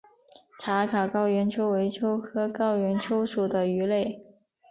[0.59, 4.25] 茶卡高原鳅为鳅科高原鳅属的鱼类。